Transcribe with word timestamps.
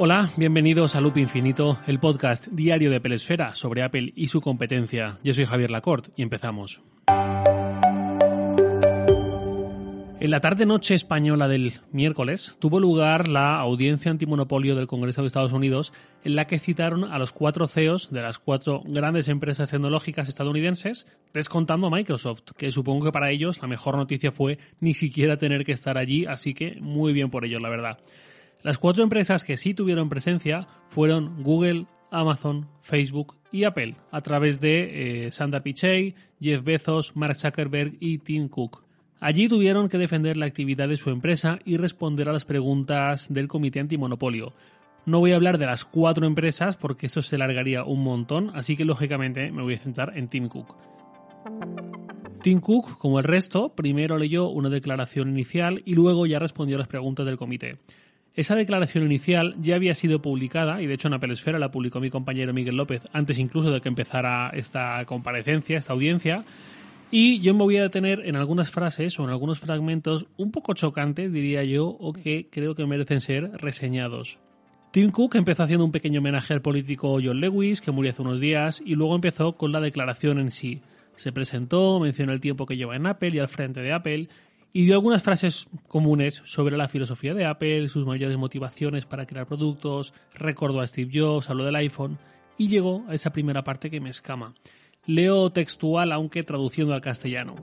Hola, 0.00 0.30
bienvenidos 0.36 0.94
a 0.94 1.00
Loop 1.00 1.16
Infinito, 1.16 1.76
el 1.88 1.98
podcast 1.98 2.46
diario 2.52 2.88
de 2.88 3.00
Pelesfera 3.00 3.56
sobre 3.56 3.82
Apple 3.82 4.12
y 4.14 4.28
su 4.28 4.40
competencia. 4.40 5.18
Yo 5.24 5.34
soy 5.34 5.44
Javier 5.44 5.72
Lacorte 5.72 6.12
y 6.14 6.22
empezamos. 6.22 6.80
En 10.20 10.30
la 10.30 10.38
tarde-noche 10.38 10.94
española 10.94 11.48
del 11.48 11.80
miércoles 11.90 12.56
tuvo 12.60 12.78
lugar 12.78 13.26
la 13.26 13.58
audiencia 13.58 14.12
antimonopolio 14.12 14.76
del 14.76 14.86
Congreso 14.86 15.22
de 15.22 15.26
Estados 15.26 15.52
Unidos 15.52 15.92
en 16.22 16.36
la 16.36 16.46
que 16.46 16.60
citaron 16.60 17.02
a 17.02 17.18
los 17.18 17.32
cuatro 17.32 17.66
CEOs 17.66 18.12
de 18.12 18.22
las 18.22 18.38
cuatro 18.38 18.82
grandes 18.84 19.26
empresas 19.26 19.68
tecnológicas 19.68 20.28
estadounidenses, 20.28 21.08
descontando 21.34 21.88
a 21.88 21.90
Microsoft, 21.90 22.52
que 22.56 22.70
supongo 22.70 23.06
que 23.06 23.12
para 23.12 23.32
ellos 23.32 23.60
la 23.60 23.66
mejor 23.66 23.96
noticia 23.96 24.30
fue 24.30 24.60
ni 24.78 24.94
siquiera 24.94 25.38
tener 25.38 25.64
que 25.64 25.72
estar 25.72 25.98
allí, 25.98 26.24
así 26.24 26.54
que 26.54 26.76
muy 26.80 27.12
bien 27.12 27.30
por 27.30 27.44
ellos, 27.44 27.60
la 27.60 27.68
verdad. 27.68 27.98
Las 28.62 28.78
cuatro 28.78 29.04
empresas 29.04 29.44
que 29.44 29.56
sí 29.56 29.72
tuvieron 29.74 30.08
presencia 30.08 30.66
fueron 30.88 31.42
Google, 31.42 31.86
Amazon, 32.10 32.68
Facebook 32.80 33.36
y 33.52 33.64
Apple, 33.64 33.94
a 34.10 34.20
través 34.20 34.60
de 34.60 35.26
eh, 35.26 35.30
Sundar 35.30 35.62
Pichai, 35.62 36.14
Jeff 36.40 36.64
Bezos, 36.64 37.14
Mark 37.14 37.36
Zuckerberg 37.36 37.96
y 38.00 38.18
Tim 38.18 38.48
Cook. 38.48 38.84
Allí 39.20 39.48
tuvieron 39.48 39.88
que 39.88 39.98
defender 39.98 40.36
la 40.36 40.46
actividad 40.46 40.88
de 40.88 40.96
su 40.96 41.10
empresa 41.10 41.58
y 41.64 41.76
responder 41.76 42.28
a 42.28 42.32
las 42.32 42.44
preguntas 42.44 43.32
del 43.32 43.48
Comité 43.48 43.80
Antimonopolio. 43.80 44.52
No 45.06 45.20
voy 45.20 45.32
a 45.32 45.36
hablar 45.36 45.58
de 45.58 45.66
las 45.66 45.84
cuatro 45.84 46.26
empresas 46.26 46.76
porque 46.76 47.06
esto 47.06 47.22
se 47.22 47.38
largaría 47.38 47.84
un 47.84 48.02
montón, 48.02 48.50
así 48.54 48.76
que 48.76 48.84
lógicamente 48.84 49.50
me 49.50 49.62
voy 49.62 49.74
a 49.74 49.78
centrar 49.78 50.16
en 50.16 50.28
Tim 50.28 50.48
Cook. 50.48 50.76
Tim 52.42 52.60
Cook, 52.60 52.98
como 52.98 53.18
el 53.18 53.24
resto, 53.24 53.70
primero 53.74 54.18
leyó 54.18 54.48
una 54.48 54.68
declaración 54.68 55.30
inicial 55.30 55.82
y 55.84 55.94
luego 55.94 56.26
ya 56.26 56.38
respondió 56.38 56.76
a 56.76 56.80
las 56.80 56.88
preguntas 56.88 57.26
del 57.26 57.36
comité. 57.36 57.78
Esa 58.38 58.54
declaración 58.54 59.02
inicial 59.02 59.56
ya 59.60 59.74
había 59.74 59.94
sido 59.94 60.22
publicada 60.22 60.80
y 60.80 60.86
de 60.86 60.94
hecho 60.94 61.08
en 61.08 61.14
Apple 61.14 61.32
Esfera 61.32 61.58
la 61.58 61.72
publicó 61.72 61.98
mi 61.98 62.08
compañero 62.08 62.54
Miguel 62.54 62.76
López 62.76 63.02
antes 63.12 63.36
incluso 63.36 63.72
de 63.72 63.80
que 63.80 63.88
empezara 63.88 64.50
esta 64.50 65.04
comparecencia, 65.06 65.76
esta 65.76 65.92
audiencia. 65.92 66.44
Y 67.10 67.40
yo 67.40 67.52
me 67.54 67.64
voy 67.64 67.78
a 67.78 67.82
detener 67.82 68.20
en 68.24 68.36
algunas 68.36 68.70
frases 68.70 69.18
o 69.18 69.24
en 69.24 69.30
algunos 69.30 69.58
fragmentos 69.58 70.26
un 70.36 70.52
poco 70.52 70.74
chocantes, 70.74 71.32
diría 71.32 71.64
yo, 71.64 71.88
o 71.88 72.12
que 72.12 72.46
creo 72.48 72.76
que 72.76 72.86
merecen 72.86 73.20
ser 73.20 73.50
reseñados. 73.54 74.38
Tim 74.92 75.10
Cook 75.10 75.34
empezó 75.34 75.64
haciendo 75.64 75.84
un 75.84 75.90
pequeño 75.90 76.20
homenaje 76.20 76.54
al 76.54 76.62
político 76.62 77.18
John 77.20 77.40
Lewis, 77.40 77.80
que 77.80 77.90
murió 77.90 78.12
hace 78.12 78.22
unos 78.22 78.38
días, 78.38 78.80
y 78.86 78.94
luego 78.94 79.16
empezó 79.16 79.56
con 79.56 79.72
la 79.72 79.80
declaración 79.80 80.38
en 80.38 80.52
sí. 80.52 80.80
Se 81.16 81.32
presentó, 81.32 81.98
mencionó 81.98 82.32
el 82.32 82.40
tiempo 82.40 82.66
que 82.66 82.76
lleva 82.76 82.94
en 82.94 83.06
Apple 83.08 83.30
y 83.32 83.40
al 83.40 83.48
frente 83.48 83.80
de 83.80 83.92
Apple, 83.92 84.28
y 84.72 84.84
dio 84.84 84.94
algunas 84.94 85.22
frases 85.22 85.68
comunes 85.86 86.42
sobre 86.44 86.76
la 86.76 86.88
filosofía 86.88 87.34
de 87.34 87.46
Apple, 87.46 87.88
sus 87.88 88.06
mayores 88.06 88.36
motivaciones 88.36 89.06
para 89.06 89.26
crear 89.26 89.46
productos, 89.46 90.12
recordó 90.34 90.80
a 90.80 90.86
Steve 90.86 91.10
Jobs, 91.12 91.50
habló 91.50 91.64
del 91.64 91.76
iPhone 91.76 92.18
y 92.56 92.68
llegó 92.68 93.04
a 93.08 93.14
esa 93.14 93.30
primera 93.30 93.64
parte 93.64 93.90
que 93.90 94.00
me 94.00 94.10
escama. 94.10 94.54
Leo 95.06 95.50
textual 95.50 96.12
aunque 96.12 96.42
traduciendo 96.42 96.92
al 96.92 97.00
castellano. 97.00 97.56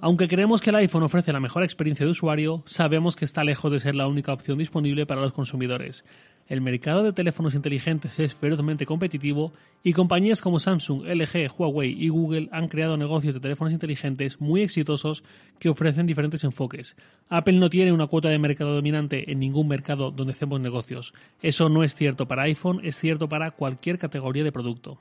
Aunque 0.00 0.28
creemos 0.28 0.60
que 0.60 0.70
el 0.70 0.76
iPhone 0.76 1.02
ofrece 1.02 1.32
la 1.32 1.40
mejor 1.40 1.64
experiencia 1.64 2.06
de 2.06 2.12
usuario, 2.12 2.62
sabemos 2.66 3.16
que 3.16 3.24
está 3.24 3.42
lejos 3.42 3.70
de 3.72 3.80
ser 3.80 3.94
la 3.94 4.06
única 4.06 4.32
opción 4.32 4.58
disponible 4.58 5.06
para 5.06 5.20
los 5.20 5.32
consumidores. 5.32 6.04
El 6.48 6.62
mercado 6.62 7.02
de 7.02 7.12
teléfonos 7.12 7.54
inteligentes 7.54 8.18
es 8.18 8.34
ferozmente 8.34 8.86
competitivo 8.86 9.52
y 9.84 9.92
compañías 9.92 10.40
como 10.40 10.58
Samsung, 10.58 11.04
LG, 11.04 11.52
Huawei 11.54 11.90
y 11.92 12.08
Google 12.08 12.48
han 12.52 12.68
creado 12.68 12.96
negocios 12.96 13.34
de 13.34 13.40
teléfonos 13.40 13.74
inteligentes 13.74 14.40
muy 14.40 14.62
exitosos 14.62 15.22
que 15.58 15.68
ofrecen 15.68 16.06
diferentes 16.06 16.44
enfoques. 16.44 16.96
Apple 17.28 17.58
no 17.58 17.68
tiene 17.68 17.92
una 17.92 18.06
cuota 18.06 18.30
de 18.30 18.38
mercado 18.38 18.74
dominante 18.74 19.30
en 19.30 19.40
ningún 19.40 19.68
mercado 19.68 20.10
donde 20.10 20.32
hacemos 20.32 20.58
negocios. 20.58 21.12
Eso 21.42 21.68
no 21.68 21.84
es 21.84 21.94
cierto 21.94 22.26
para 22.26 22.44
iPhone, 22.44 22.80
es 22.82 22.96
cierto 22.96 23.28
para 23.28 23.50
cualquier 23.50 23.98
categoría 23.98 24.42
de 24.42 24.52
producto. 24.52 24.98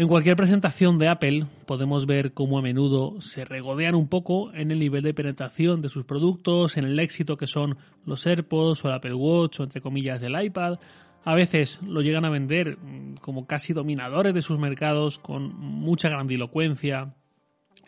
En 0.00 0.08
cualquier 0.08 0.34
presentación 0.34 0.96
de 0.96 1.08
Apple 1.08 1.44
podemos 1.66 2.06
ver 2.06 2.32
cómo 2.32 2.58
a 2.58 2.62
menudo 2.62 3.20
se 3.20 3.44
regodean 3.44 3.94
un 3.94 4.08
poco 4.08 4.50
en 4.54 4.70
el 4.70 4.78
nivel 4.78 5.02
de 5.02 5.12
penetración 5.12 5.82
de 5.82 5.90
sus 5.90 6.04
productos, 6.04 6.78
en 6.78 6.86
el 6.86 6.98
éxito 6.98 7.36
que 7.36 7.46
son 7.46 7.76
los 8.06 8.26
AirPods 8.26 8.82
o 8.82 8.88
el 8.88 8.94
Apple 8.94 9.12
Watch 9.12 9.60
o 9.60 9.62
entre 9.62 9.82
comillas 9.82 10.22
el 10.22 10.42
iPad. 10.42 10.78
A 11.22 11.34
veces 11.34 11.82
lo 11.82 12.00
llegan 12.00 12.24
a 12.24 12.30
vender 12.30 12.78
mm, 12.78 13.16
como 13.16 13.46
casi 13.46 13.74
dominadores 13.74 14.32
de 14.32 14.40
sus 14.40 14.58
mercados 14.58 15.18
con 15.18 15.54
mucha 15.54 16.08
grandilocuencia. 16.08 17.12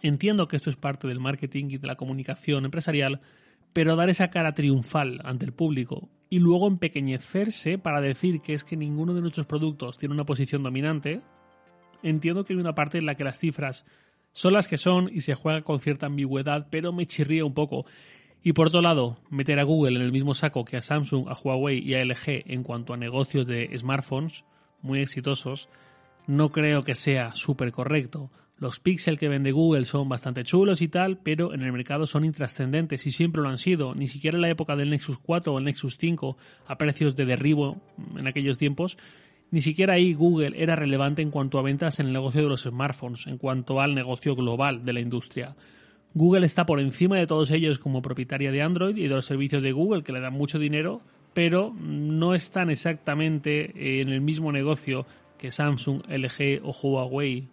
Entiendo 0.03 0.49
que 0.49 0.57
esto 0.57 0.69
es 0.69 0.77
parte 0.77 1.09
del 1.09 1.19
marketing 1.19 1.71
y 1.71 1.79
de 1.79 1.87
la 1.87 1.97
comunicación 1.97 2.67
empresarial, 2.67 3.23
pero 3.73 3.97
dar 3.97 4.11
esa 4.11 4.29
cara 4.29 4.53
triunfal 4.53 5.23
ante 5.25 5.47
el 5.47 5.55
público 5.55 6.11
y 6.29 6.41
luego 6.41 6.69
empequeñecerse 6.69 7.79
para 7.79 8.03
decir 8.03 8.43
que 8.43 8.53
es 8.53 8.65
que 8.65 8.77
ninguno 8.77 9.15
de 9.15 9.23
nuestros 9.23 9.47
productos 9.47 9.97
tiene 9.97 10.15
una 10.15 10.27
posición 10.27 10.63
dominante, 10.63 11.23
entiendo 12.03 12.45
que 12.45 12.53
hay 12.53 12.59
una 12.59 12.75
parte 12.75 12.99
en 12.99 13.07
la 13.07 13.15
que 13.15 13.25
las 13.25 13.39
cifras 13.39 13.85
son 14.33 14.55
las 14.55 14.67
que 14.67 14.79
son 14.79 15.11
y 15.13 15.21
se 15.21 15.35
juega 15.35 15.63
con 15.63 15.81
cierta 15.81 16.07
ambigüedad, 16.07 16.67
pero 16.71 16.93
me 16.93 17.07
chirría 17.07 17.45
un 17.45 17.55
poco. 17.55 17.85
Y 18.43 18.55
por 18.55 18.69
otro 18.69 18.81
lado, 18.81 19.19
meter 19.31 19.61
a 19.61 19.65
Google 19.65 19.97
en 19.97 20.03
el 20.03 20.13
mismo 20.13 20.35
saco 20.35 20.65
que 20.65 20.77
a 20.77 20.81
Samsung, 20.81 21.29
a 21.29 21.35
Huawei 21.35 21.79
y 21.79 21.95
a 21.95 22.05
LG 22.05 22.45
en 22.47 22.63
cuanto 22.63 22.93
a 22.93 22.97
negocios 22.97 23.47
de 23.47 23.71
smartphones 23.79 24.45
muy 24.81 25.01
exitosos, 25.01 25.69
no 26.27 26.51
creo 26.51 26.83
que 26.83 26.95
sea 26.95 27.33
súper 27.33 27.71
correcto. 27.71 28.31
Los 28.59 28.81
Pixel 28.81 29.19
que 29.19 29.29
vende 29.29 29.53
Google 29.53 29.85
son 29.85 30.09
bastante 30.09 30.45
chulos 30.45 30.83
y 30.83 30.89
tal, 30.89 31.19
pero 31.19 31.53
en 31.53 31.63
el 31.63 31.73
mercado 31.73 32.07
son 32.07 32.25
intrascendentes 32.25 33.07
y 33.07 33.11
siempre 33.11 33.43
lo 33.43 33.49
han 33.49 33.59
sido. 33.59 33.95
Ni 33.95 34.09
siquiera 34.09 34.37
en 34.37 34.43
la 34.43 34.51
época 34.51 34.77
del 34.77 34.91
Nexus 34.91 35.19
4 35.19 35.53
o 35.53 35.59
el 35.59 35.65
Nexus 35.65 35.97
5 35.99 36.37
a 36.67 36.79
precios 36.79 37.17
de 37.17 37.25
derribo 37.25 37.81
en 38.17 38.27
aquellos 38.27 38.59
tiempos 38.59 38.97
ni 39.53 39.61
siquiera 39.61 39.95
ahí 39.95 40.15
Google 40.15 40.61
era 40.61 40.75
relevante 40.77 41.21
en 41.21 41.31
cuanto 41.31 41.59
a 41.59 41.63
ventas 41.63 42.01
en 42.01 42.07
el 42.07 42.15
negocio 42.15 42.41
de 42.41 42.49
los 42.49 42.63
smartphones, 42.63 43.27
en 43.27 43.37
cuanto 43.37 43.83
al 43.83 43.95
negocio 43.95 44.35
global 44.35 44.83
de 44.83 44.95
la 44.95 45.01
industria. 45.01 45.55
Google 46.15 46.47
está 46.47 46.65
por 46.65 46.81
encima 46.81 47.19
de 47.19 47.27
todos 47.27 47.51
ellos 47.51 47.79
como 47.79 48.01
propietaria 48.01 48.51
de 48.51 48.63
Android 48.63 48.97
y 48.97 49.03
de 49.03 49.15
los 49.15 49.27
servicios 49.27 49.63
de 49.63 49.73
Google 49.73 50.03
que 50.03 50.13
le 50.13 50.21
dan 50.21 50.33
mucho 50.33 50.59
dinero, 50.59 51.03
pero 51.35 51.71
no 51.79 52.35
están 52.35 52.71
exactamente 52.71 54.01
en 54.01 54.09
el 54.09 54.23
mismo 54.23 54.53
negocio 54.53 55.05
que 55.37 55.51
Samsung, 55.51 56.03
LG 56.09 56.63
o 56.65 56.73
Huawei 56.73 57.47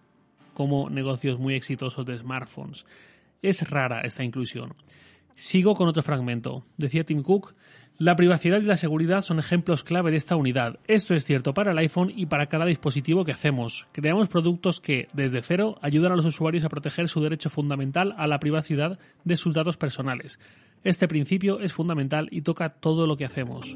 como 0.53 0.89
negocios 0.89 1.38
muy 1.38 1.53
exitosos 1.55 2.05
de 2.05 2.17
smartphones. 2.17 2.85
Es 3.41 3.69
rara 3.69 4.01
esta 4.01 4.23
inclusión. 4.23 4.73
Sigo 5.35 5.73
con 5.73 5.89
otro 5.89 6.03
fragmento. 6.03 6.63
Decía 6.77 7.03
Tim 7.03 7.23
Cook 7.23 7.55
la 7.99 8.15
privacidad 8.15 8.61
y 8.61 8.65
la 8.65 8.77
seguridad 8.77 9.19
son 9.19 9.39
ejemplos 9.39 9.83
clave 9.83 10.09
de 10.09 10.15
esta 10.15 10.37
unidad. 10.37 10.79
Esto 10.87 11.15
es 11.15 11.25
cierto 11.25 11.53
para 11.53 11.73
el 11.73 11.77
iPhone 11.79 12.13
y 12.15 12.27
para 12.27 12.45
cada 12.45 12.65
dispositivo 12.65 13.25
que 13.25 13.33
hacemos. 13.33 13.87
Creamos 13.91 14.29
productos 14.29 14.79
que, 14.79 15.09
desde 15.11 15.41
cero, 15.41 15.77
ayudan 15.81 16.13
a 16.13 16.15
los 16.15 16.25
usuarios 16.25 16.63
a 16.63 16.69
proteger 16.69 17.09
su 17.09 17.19
derecho 17.19 17.49
fundamental 17.49 18.15
a 18.17 18.25
la 18.25 18.39
privacidad 18.39 18.97
de 19.25 19.35
sus 19.35 19.53
datos 19.53 19.75
personales. 19.75 20.39
Este 20.85 21.09
principio 21.09 21.59
es 21.59 21.73
fundamental 21.73 22.29
y 22.31 22.41
toca 22.41 22.69
todo 22.69 23.05
lo 23.05 23.17
que 23.17 23.25
hacemos. 23.25 23.75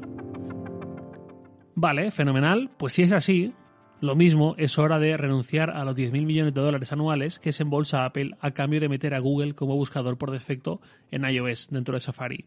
Vale, 1.74 2.10
fenomenal. 2.10 2.70
Pues 2.78 2.94
si 2.94 3.02
es 3.02 3.12
así, 3.12 3.52
lo 4.00 4.16
mismo 4.16 4.54
es 4.56 4.78
hora 4.78 4.98
de 4.98 5.18
renunciar 5.18 5.68
a 5.68 5.84
los 5.84 5.94
10.000 5.94 6.24
millones 6.24 6.54
de 6.54 6.62
dólares 6.62 6.90
anuales 6.94 7.38
que 7.38 7.52
se 7.52 7.62
embolsa 7.62 8.06
Apple 8.06 8.30
a 8.40 8.52
cambio 8.52 8.80
de 8.80 8.88
meter 8.88 9.12
a 9.12 9.18
Google 9.18 9.52
como 9.52 9.76
buscador 9.76 10.16
por 10.16 10.30
defecto 10.30 10.80
en 11.10 11.26
iOS 11.26 11.68
dentro 11.70 11.92
de 11.92 12.00
Safari 12.00 12.46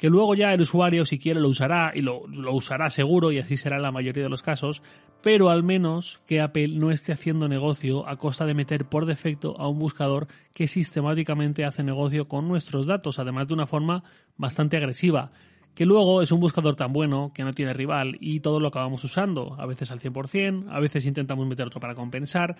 que 0.00 0.08
luego 0.08 0.34
ya 0.34 0.54
el 0.54 0.62
usuario 0.62 1.04
si 1.04 1.18
quiere 1.18 1.40
lo 1.40 1.50
usará 1.50 1.92
y 1.94 2.00
lo, 2.00 2.22
usará 2.54 2.88
seguro 2.88 3.32
y 3.32 3.38
así 3.38 3.58
será 3.58 3.76
en 3.76 3.82
la 3.82 3.92
mayoría 3.92 4.22
de 4.22 4.30
los 4.30 4.40
casos, 4.40 4.80
pero 5.22 5.50
al 5.50 5.62
menos 5.62 6.22
que 6.26 6.40
Apple 6.40 6.68
no 6.68 6.90
esté 6.90 7.12
haciendo 7.12 7.48
negocio 7.48 8.08
a 8.08 8.16
costa 8.16 8.46
de 8.46 8.54
meter 8.54 8.86
por 8.86 9.04
defecto 9.04 9.60
a 9.60 9.68
un 9.68 9.78
buscador 9.78 10.26
que 10.54 10.68
sistemáticamente 10.68 11.66
hace 11.66 11.82
negocio 11.84 12.28
con 12.28 12.48
nuestros 12.48 12.86
datos, 12.86 13.18
además 13.18 13.46
de 13.46 13.52
una 13.52 13.66
forma 13.66 14.02
bastante 14.38 14.78
agresiva, 14.78 15.32
que 15.74 15.84
luego 15.84 16.22
es 16.22 16.32
un 16.32 16.40
buscador 16.40 16.76
tan 16.76 16.94
bueno 16.94 17.32
que 17.34 17.44
no 17.44 17.52
tiene 17.52 17.74
rival 17.74 18.16
y 18.20 18.40
todo 18.40 18.58
lo 18.58 18.68
acabamos 18.68 19.04
usando, 19.04 19.54
a 19.60 19.66
veces 19.66 19.90
al 19.90 20.00
100%, 20.00 20.68
a 20.70 20.80
veces 20.80 21.04
intentamos 21.04 21.46
meter 21.46 21.66
otro 21.66 21.78
para 21.78 21.94
compensar, 21.94 22.56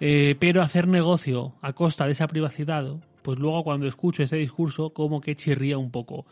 eh, 0.00 0.34
pero 0.40 0.62
hacer 0.62 0.88
negocio 0.88 1.54
a 1.62 1.74
costa 1.74 2.06
de 2.06 2.10
esa 2.10 2.26
privacidad, 2.26 2.96
pues 3.22 3.38
luego 3.38 3.62
cuando 3.62 3.86
escucho 3.86 4.24
ese 4.24 4.36
discurso 4.36 4.90
como 4.90 5.20
que 5.20 5.36
chirría 5.36 5.78
un 5.78 5.92
poco. 5.92 6.26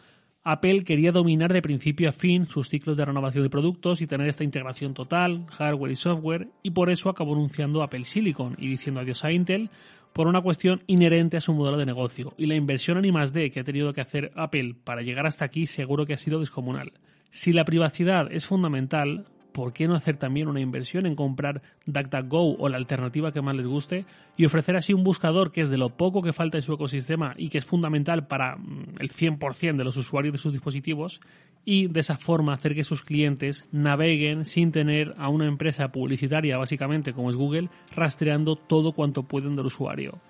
Apple 0.52 0.82
quería 0.82 1.12
dominar 1.12 1.52
de 1.52 1.62
principio 1.62 2.08
a 2.08 2.12
fin 2.12 2.46
sus 2.46 2.68
ciclos 2.68 2.96
de 2.96 3.04
renovación 3.04 3.44
de 3.44 3.50
productos 3.50 4.02
y 4.02 4.08
tener 4.08 4.28
esta 4.28 4.42
integración 4.42 4.94
total, 4.94 5.46
hardware 5.46 5.92
y 5.92 5.96
software, 5.96 6.48
y 6.64 6.72
por 6.72 6.90
eso 6.90 7.08
acabó 7.08 7.34
anunciando 7.34 7.84
Apple 7.84 8.04
Silicon 8.04 8.56
y 8.58 8.68
diciendo 8.68 9.00
adiós 9.00 9.24
a 9.24 9.30
Intel 9.30 9.70
por 10.12 10.26
una 10.26 10.40
cuestión 10.40 10.82
inherente 10.88 11.36
a 11.36 11.40
su 11.40 11.54
modelo 11.54 11.78
de 11.78 11.86
negocio. 11.86 12.32
Y 12.36 12.46
la 12.46 12.56
inversión 12.56 12.98
en 12.98 13.04
I+D 13.04 13.50
que 13.52 13.60
ha 13.60 13.64
tenido 13.64 13.92
que 13.92 14.00
hacer 14.00 14.32
Apple 14.34 14.74
para 14.82 15.02
llegar 15.02 15.24
hasta 15.24 15.44
aquí 15.44 15.66
seguro 15.66 16.04
que 16.04 16.14
ha 16.14 16.18
sido 16.18 16.40
descomunal. 16.40 16.94
Si 17.30 17.52
la 17.52 17.64
privacidad 17.64 18.26
es 18.32 18.44
fundamental, 18.44 19.26
¿por 19.52 19.72
qué 19.72 19.88
no 19.88 19.94
hacer 19.94 20.16
también 20.16 20.48
una 20.48 20.60
inversión 20.60 21.06
en 21.06 21.14
comprar 21.14 21.62
DuckDuckGo 21.86 22.56
o 22.56 22.68
la 22.68 22.76
alternativa 22.76 23.32
que 23.32 23.42
más 23.42 23.56
les 23.56 23.66
guste 23.66 24.04
y 24.36 24.44
ofrecer 24.44 24.76
así 24.76 24.92
un 24.92 25.04
buscador 25.04 25.52
que 25.52 25.62
es 25.62 25.70
de 25.70 25.78
lo 25.78 25.90
poco 25.90 26.22
que 26.22 26.32
falta 26.32 26.58
en 26.58 26.62
su 26.62 26.72
ecosistema 26.72 27.34
y 27.36 27.48
que 27.48 27.58
es 27.58 27.64
fundamental 27.64 28.26
para 28.26 28.56
mm, 28.56 28.94
el 29.00 29.10
100% 29.10 29.76
de 29.76 29.84
los 29.84 29.96
usuarios 29.96 30.32
de 30.32 30.38
sus 30.38 30.52
dispositivos 30.52 31.20
y 31.64 31.88
de 31.88 32.00
esa 32.00 32.16
forma 32.16 32.54
hacer 32.54 32.74
que 32.74 32.84
sus 32.84 33.02
clientes 33.02 33.66
naveguen 33.72 34.44
sin 34.44 34.72
tener 34.72 35.12
a 35.18 35.28
una 35.28 35.46
empresa 35.46 35.88
publicitaria 35.88 36.56
básicamente 36.56 37.12
como 37.12 37.30
es 37.30 37.36
Google 37.36 37.68
rastreando 37.94 38.56
todo 38.56 38.92
cuanto 38.92 39.24
pueden 39.24 39.56
del 39.56 39.66
usuario. 39.66 40.20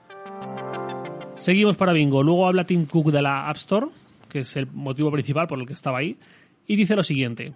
Seguimos 1.41 1.77
para 1.77 1.95
Bingo. 1.95 2.23
Luego 2.23 2.47
habla 2.47 2.67
Tim 2.67 2.85
Cook 2.85 3.11
de 3.13 3.23
la 3.23 3.49
App 3.49 3.57
Store, 3.57 3.87
que 4.29 4.41
es 4.41 4.57
el 4.57 4.67
motivo 4.67 5.11
principal 5.11 5.47
por 5.47 5.59
el 5.59 5.67
que 5.67 5.73
estaba 5.73 5.99
ahí, 5.99 6.19
y 6.67 6.77
dice 6.77 6.95
lo 6.95 7.03
siguiente. 7.03 7.55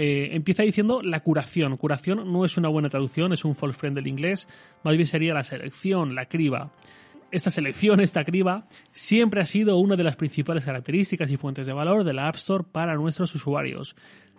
Eh, 0.00 0.36
empieza 0.36 0.62
diciendo 0.62 1.02
la 1.02 1.18
curación. 1.18 1.76
Curación 1.76 2.32
no 2.32 2.44
es 2.44 2.56
una 2.56 2.68
buena 2.68 2.88
traducción, 2.88 3.32
es 3.32 3.44
un 3.44 3.56
false 3.56 3.76
friend 3.76 3.96
del 3.96 4.06
inglés, 4.06 4.46
más 4.84 4.94
bien 4.94 5.08
sería 5.08 5.34
la 5.34 5.42
selección, 5.42 6.14
la 6.14 6.26
criba. 6.26 6.70
Esta 7.32 7.50
selección, 7.50 7.98
esta 7.98 8.22
criba, 8.22 8.68
siempre 8.92 9.40
ha 9.40 9.44
sido 9.44 9.76
una 9.76 9.96
de 9.96 10.04
las 10.04 10.14
principales 10.14 10.64
características 10.64 11.32
y 11.32 11.36
fuentes 11.36 11.66
de 11.66 11.72
valor 11.72 12.04
de 12.04 12.12
la 12.12 12.28
App 12.28 12.36
Store 12.36 12.62
para 12.70 12.94
nuestros 12.94 13.34
usuarios. 13.34 13.96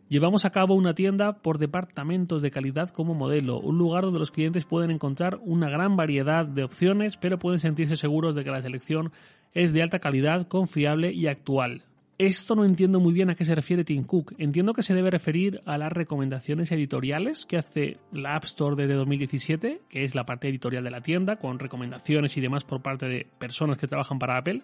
Llevamos 0.07 0.45
a 0.45 0.51
cabo 0.51 0.75
una 0.75 0.93
tienda 0.93 1.33
por 1.33 1.57
departamentos 1.57 2.41
de 2.41 2.51
calidad 2.51 2.89
como 2.91 3.13
modelo, 3.13 3.59
un 3.59 3.77
lugar 3.77 4.05
donde 4.05 4.19
los 4.19 4.31
clientes 4.31 4.63
pueden 4.63 4.91
encontrar 4.91 5.39
una 5.41 5.69
gran 5.69 5.97
variedad 5.97 6.45
de 6.45 6.63
opciones, 6.63 7.17
pero 7.17 7.37
pueden 7.37 7.59
sentirse 7.59 7.97
seguros 7.97 8.33
de 8.33 8.45
que 8.45 8.51
la 8.51 8.61
selección 8.61 9.11
es 9.53 9.73
de 9.73 9.83
alta 9.83 9.99
calidad, 9.99 10.47
confiable 10.47 11.11
y 11.11 11.27
actual. 11.27 11.83
Esto 12.19 12.53
no 12.53 12.65
entiendo 12.65 12.99
muy 12.99 13.13
bien 13.13 13.29
a 13.29 13.35
qué 13.35 13.45
se 13.45 13.55
refiere 13.55 13.85
Tim 13.85 14.03
Cook. 14.03 14.33
Entiendo 14.37 14.73
que 14.73 14.83
se 14.83 14.93
debe 14.93 15.09
referir 15.09 15.61
a 15.65 15.77
las 15.77 15.93
recomendaciones 15.93 16.69
editoriales 16.69 17.45
que 17.45 17.55
hace 17.55 17.95
la 18.11 18.35
App 18.35 18.43
Store 18.43 18.75
desde 18.75 18.95
2017, 18.95 19.83
que 19.87 20.03
es 20.03 20.15
la 20.15 20.25
parte 20.25 20.49
editorial 20.49 20.83
de 20.83 20.91
la 20.91 20.99
tienda, 20.99 21.37
con 21.37 21.59
recomendaciones 21.59 22.35
y 22.35 22.41
demás 22.41 22.65
por 22.65 22.81
parte 22.81 23.05
de 23.05 23.25
personas 23.39 23.77
que 23.77 23.87
trabajan 23.87 24.19
para 24.19 24.37
Apple. 24.37 24.63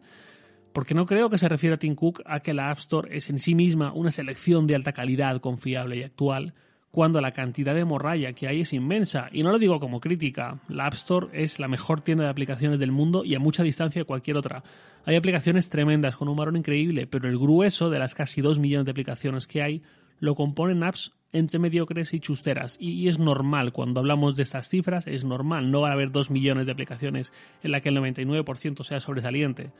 Porque 0.74 0.96
no 0.96 1.06
creo 1.06 1.30
que 1.30 1.38
se 1.38 1.48
refiera 1.48 1.78
Tim 1.78 1.96
Cook 1.96 2.24
a 2.26 2.42
que 2.42 2.54
la 2.54 2.72
App 2.72 2.80
Store 2.80 3.16
es 3.16 3.30
en 3.30 3.40
sí 3.40 3.56
misma 3.56 3.94
una 3.94 4.12
selección 4.12 4.68
de 4.68 4.76
alta 4.76 4.92
calidad, 4.92 5.40
confiable 5.40 5.96
y 5.96 6.04
actual, 6.04 6.56
cuando 6.96 7.20
la 7.20 7.34
cantidad 7.34 7.76
de 7.76 7.84
morralla 7.84 8.32
que 8.32 8.48
hay 8.48 8.62
es 8.62 8.72
inmensa. 8.72 9.28
Y 9.34 9.44
no 9.44 9.52
lo 9.52 9.60
digo 9.60 9.82
como 9.82 10.00
crítica, 10.00 10.62
la 10.70 10.86
App 10.86 10.94
Store 10.94 11.28
es 11.34 11.60
la 11.60 11.68
mejor 11.68 12.00
tienda 12.00 12.24
de 12.24 12.30
aplicaciones 12.30 12.80
del 12.80 12.94
mundo 12.94 13.26
y 13.26 13.36
a 13.36 13.40
mucha 13.40 13.64
distancia 13.64 14.00
de 14.00 14.06
cualquier 14.06 14.38
otra. 14.38 14.64
Hay 15.04 15.18
aplicaciones 15.18 15.68
tremendas 15.68 16.16
con 16.16 16.30
un 16.30 16.38
valor 16.38 16.56
increíble, 16.56 17.06
pero 17.06 17.28
el 17.28 17.38
grueso 17.38 17.90
de 17.90 18.00
las 18.00 18.16
casi 18.16 18.40
2 18.40 18.60
millones 18.60 18.86
de 18.86 18.92
aplicaciones 18.92 19.46
que 19.46 19.62
hay 19.62 19.84
lo 20.22 20.36
componen 20.36 20.84
apps 20.84 21.12
entre 21.34 21.60
mediocres 21.60 22.14
y 22.14 22.22
chusteras. 22.22 22.78
Y, 22.80 23.10
es 23.10 23.20
normal, 23.20 23.74
cuando 23.74 24.00
hablamos 24.00 24.38
de 24.38 24.44
estas 24.44 24.70
cifras, 24.70 25.06
es 25.06 25.26
normal. 25.26 25.72
No 25.72 25.82
va 25.82 25.90
a 25.90 25.94
haber 25.96 26.12
2 26.12 26.32
millones 26.32 26.66
de 26.66 26.72
aplicaciones 26.72 27.34
en 27.62 27.72
la 27.72 27.82
que 27.82 27.90
el 27.90 27.98
99% 27.98 28.86
sea 28.86 29.02
sobresaliente. 29.02 29.74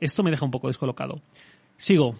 Esto 0.00 0.22
me 0.22 0.30
deja 0.30 0.44
un 0.44 0.52
poco 0.52 0.68
descolocado. 0.68 1.20
Sigo. 1.78 2.14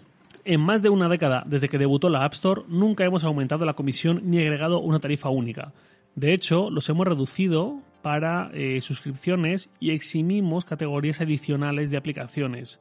En 0.47 0.61
más 0.61 0.83
de 0.83 0.89
una 0.89 1.09
década 1.09 1.43
desde 1.47 1.69
que 1.69 1.79
debutó 1.79 2.07
la 2.07 2.23
App 2.23 2.33
Store, 2.33 2.61
nunca 2.67 3.03
hemos 3.03 3.23
aumentado 3.23 3.65
la 3.65 3.73
comisión 3.73 4.21
ni 4.25 4.37
agregado 4.37 4.79
una 4.79 4.99
tarifa 4.99 5.29
única. 5.29 5.73
De 6.13 6.33
hecho, 6.33 6.69
los 6.69 6.87
hemos 6.87 7.07
reducido 7.07 7.79
para 8.03 8.51
eh, 8.53 8.79
suscripciones 8.81 9.71
y 9.79 9.89
eximimos 9.89 10.63
categorías 10.63 11.19
adicionales 11.19 11.89
de 11.89 11.97
aplicaciones. 11.97 12.79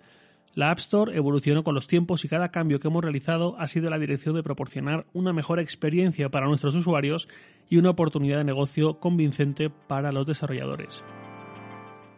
La 0.54 0.70
App 0.70 0.78
Store 0.78 1.16
evolucionó 1.16 1.64
con 1.64 1.74
los 1.74 1.86
tiempos 1.86 2.22
y 2.26 2.28
cada 2.28 2.50
cambio 2.50 2.78
que 2.80 2.88
hemos 2.88 3.02
realizado 3.02 3.56
ha 3.58 3.66
sido 3.66 3.88
la 3.88 3.98
dirección 3.98 4.34
de 4.34 4.42
proporcionar 4.42 5.06
una 5.14 5.32
mejor 5.32 5.58
experiencia 5.58 6.28
para 6.28 6.46
nuestros 6.46 6.74
usuarios 6.74 7.28
y 7.70 7.78
una 7.78 7.90
oportunidad 7.90 8.36
de 8.36 8.44
negocio 8.44 9.00
convincente 9.00 9.70
para 9.70 10.12
los 10.12 10.26
desarrolladores. 10.26 11.02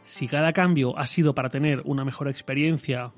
Si 0.02 0.26
cada 0.26 0.52
cambio 0.52 0.99
ha 0.99 1.06
sido 1.06 1.37
para 1.37 1.50
tener 1.50 1.82
una 1.84 2.04
mejor 2.04 2.28
experiencia 2.28 3.12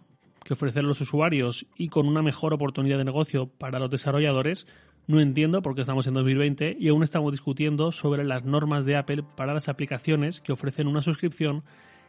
que 0.48 0.54
ofrecer 0.54 0.82
a 0.82 0.88
los 0.88 1.02
usuarios 1.02 1.66
y 1.76 1.90
con 1.90 2.08
una 2.08 2.22
mejor 2.22 2.54
oportunidad 2.54 2.96
de 2.96 3.04
negocio 3.04 3.50
para 3.58 3.78
los 3.78 3.90
desarrolladores, 3.90 4.66
no 5.06 5.20
entiendo 5.20 5.60
por 5.60 5.74
qué 5.74 5.82
estamos 5.82 6.06
en 6.06 6.14
2020 6.14 6.74
y 6.80 6.88
aún 6.88 7.02
estamos 7.02 7.32
discutiendo 7.32 7.92
sobre 7.92 8.24
las 8.24 8.46
normas 8.46 8.86
de 8.86 8.96
Apple 8.96 9.24
para 9.36 9.52
las 9.52 9.68
aplicaciones 9.68 10.40
que 10.40 10.52
ofrecen 10.52 10.88
una 10.88 11.02
suscripción 11.02 11.64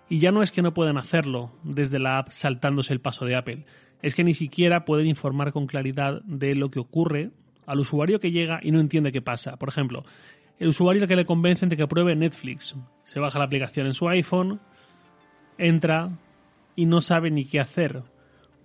y 0.07 0.19
ya 0.19 0.31
no 0.31 0.41
es 0.41 0.53
que 0.53 0.61
no 0.61 0.73
puedan 0.73 0.97
hacerlo 0.97 1.51
desde 1.63 1.99
la 1.99 2.17
app 2.17 2.29
saltándose 2.29 2.93
el 2.93 3.01
paso 3.01 3.25
de 3.25 3.35
Apple, 3.35 3.65
es 4.01 4.15
que 4.15 4.23
ni 4.23 4.33
siquiera 4.33 4.85
pueden 4.85 5.07
informar 5.07 5.51
con 5.51 5.67
claridad 5.67 6.21
de 6.21 6.55
lo 6.55 6.69
que 6.69 6.79
ocurre 6.79 7.31
al 7.65 7.81
usuario 7.81 8.21
que 8.21 8.31
llega 8.31 8.61
y 8.63 8.71
no 8.71 8.79
entiende 8.79 9.11
qué 9.11 9.21
pasa. 9.21 9.57
Por 9.57 9.67
ejemplo, 9.67 10.05
el 10.59 10.69
usuario 10.69 11.07
que 11.07 11.17
le 11.17 11.25
convencen 11.25 11.67
de 11.67 11.75
que 11.75 11.87
pruebe 11.87 12.15
Netflix. 12.15 12.73
Se 13.03 13.19
baja 13.19 13.37
la 13.37 13.45
aplicación 13.45 13.85
en 13.85 13.93
su 13.93 14.07
iPhone, 14.07 14.61
entra 15.57 16.17
y 16.77 16.85
no 16.85 17.01
sabe 17.01 17.31
ni 17.31 17.43
qué 17.43 17.59
hacer 17.59 18.01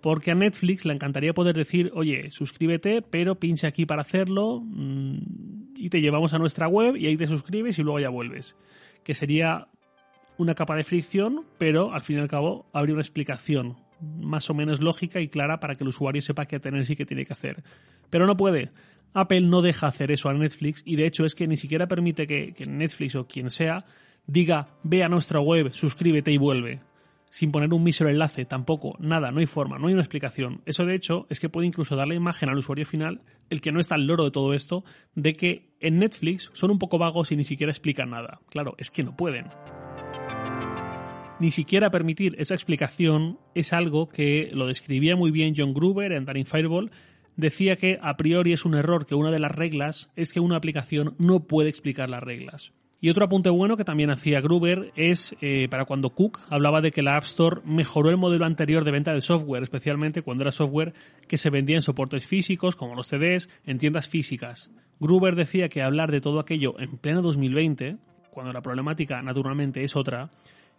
porque 0.05 0.33
a 0.33 0.35
Netflix 0.35 0.85
le 0.85 0.93
encantaría 0.93 1.33
poder 1.33 1.57
decir, 1.57 1.91
oye, 1.95 2.31
suscríbete, 2.31 3.01
pero 3.01 3.37
pincha 3.37 3.69
aquí 3.69 3.87
para 3.87 4.03
hacerlo 4.03 4.61
mm, 4.63 5.77
y 5.77 5.89
te 5.89 6.03
llevamos 6.03 6.35
a 6.35 6.39
nuestra 6.39 6.69
web 6.69 6.95
y 6.95 7.07
ahí 7.07 7.17
te 7.17 7.27
suscribes 7.27 7.79
y 7.79 7.83
luego 7.83 8.01
ya 8.01 8.11
vuelves. 8.11 8.55
Que 9.03 9.15
sería 9.15 9.69
una 10.37 10.55
capa 10.55 10.77
de 10.77 10.85
fricción, 10.85 11.47
pero 11.57 11.95
al 11.95 12.03
fin 12.03 12.19
y 12.19 12.21
al 12.21 12.29
cabo 12.29 12.67
habría 12.75 12.93
una 12.93 13.01
explicación 13.01 13.79
más 14.21 14.51
o 14.51 14.55
menos 14.55 14.83
lógica 14.83 15.23
y 15.23 15.29
clara 15.29 15.59
para 15.59 15.75
que 15.75 15.85
el 15.85 15.89
usuario 15.89 16.21
sepa 16.21 16.45
qué 16.45 16.61
tener 16.61 16.85
y 16.87 16.97
qué 16.97 17.07
tiene 17.07 17.25
que 17.25 17.33
hacer. 17.33 17.65
Pero 18.11 18.27
no 18.27 18.37
puede. 18.37 18.73
Apple 19.15 19.41
no 19.41 19.63
deja 19.63 19.87
hacer 19.87 20.11
eso 20.11 20.29
a 20.29 20.35
Netflix 20.35 20.83
y 20.85 20.97
de 20.97 21.07
hecho 21.07 21.25
es 21.25 21.35
que 21.35 21.47
ni 21.47 21.57
siquiera 21.57 21.89
permite 21.89 22.27
que, 22.27 22.53
que 22.53 22.67
Netflix 22.67 23.15
o 23.15 23.27
quien 23.27 23.49
sea 23.49 23.87
diga 24.27 24.69
ve 24.83 25.03
a 25.03 25.09
nuestra 25.09 25.41
web, 25.41 25.73
suscríbete 25.73 26.31
y 26.31 26.37
vuelve 26.37 26.83
sin 27.35 27.51
poner 27.51 27.75
un 27.75 27.83
mísero 27.83 28.09
enlace, 28.09 28.45
tampoco, 28.45 28.95
nada, 29.01 29.33
no 29.33 29.41
hay 29.41 29.47
forma, 29.47 29.77
no 29.77 29.89
hay 29.89 29.93
una 29.93 30.05
explicación. 30.05 30.63
Eso 30.67 30.87
de 30.87 30.95
hecho 30.95 31.27
es 31.31 31.41
que 31.41 31.49
puede 31.49 31.67
incluso 31.67 31.97
dar 31.97 32.07
la 32.07 32.15
imagen 32.15 32.49
al 32.49 32.59
usuario 32.59 32.87
final, 32.87 33.23
el 33.51 33.61
que 33.61 33.73
no 33.73 33.81
está 33.81 33.97
al 33.97 34.07
loro 34.07 34.23
de 34.23 34.31
todo 34.31 34.55
esto, 34.55 34.85
de 35.17 35.33
que 35.33 35.75
en 35.81 35.99
Netflix 35.99 36.53
son 36.55 36.71
un 36.71 36.79
poco 36.79 36.97
vagos 36.97 37.33
y 37.33 37.37
ni 37.37 37.43
siquiera 37.43 37.73
explican 37.73 38.11
nada. 38.11 38.39
Claro, 38.51 38.77
es 38.79 38.89
que 38.89 39.03
no 39.03 39.17
pueden. 39.17 39.47
Ni 41.41 41.51
siquiera 41.51 41.91
permitir 41.91 42.37
esa 42.39 42.55
explicación 42.55 43.41
es 43.57 43.73
algo 43.73 44.09
que 44.09 44.51
lo 44.53 44.69
describía 44.69 45.17
muy 45.17 45.33
bien 45.33 45.55
John 45.57 45.75
Gruber 45.75 46.13
en 46.13 46.27
Daring 46.27 46.47
Fireball, 46.47 46.93
decía 47.35 47.75
que 47.75 47.99
a 48.01 48.17
priori 48.17 48.53
es 48.53 48.65
un 48.65 48.77
error 48.77 49.07
que 49.07 49.17
una 49.17 49.33
de 49.33 49.41
las 49.41 49.51
reglas 49.51 50.09
es 50.15 50.33
que 50.33 50.39
una 50.39 50.57
aplicación 50.57 51.17
no 51.19 51.49
puede 51.49 51.69
explicar 51.69 52.09
las 52.09 52.23
reglas. 52.23 52.73
Y 53.05 53.11
otro 53.11 53.27
apunte 53.27 53.51
bueno 53.51 53.77
que 53.77 53.85
también 53.85 54.09
hacía 54.09 54.41
Gruber 54.41 54.91
es 54.97 55.37
eh, 55.43 55.69
para 55.69 55.85
cuando 55.85 56.15
Cook 56.15 56.41
hablaba 56.49 56.81
de 56.81 56.91
que 56.91 57.03
la 57.03 57.19
App 57.19 57.25
Store 57.25 57.61
mejoró 57.63 58.09
el 58.09 58.17
modelo 58.17 58.47
anterior 58.47 58.83
de 58.83 58.93
venta 58.93 59.13
de 59.13 59.21
software, 59.21 59.63
especialmente 59.63 60.23
cuando 60.23 60.43
era 60.43 60.53
software 60.53 60.95
que 61.29 61.37
se 61.37 61.51
vendía 61.51 61.77
en 61.77 61.83
soportes 61.83 62.25
físicos, 62.25 62.77
como 62.77 62.95
los 62.95 63.09
CDs, 63.09 63.51
en 63.67 63.77
tiendas 63.77 64.09
físicas. 64.09 64.71
Gruber 65.01 65.35
decía 65.35 65.69
que 65.69 65.83
hablar 65.83 66.11
de 66.11 66.23
todo 66.23 66.41
aquello 66.41 66.81
en 66.81 66.97
pleno 66.97 67.21
2020, 67.21 67.99
cuando 68.31 68.55
la 68.55 68.63
problemática 68.63 69.21
naturalmente 69.21 69.83
es 69.83 69.97
otra, 69.97 70.31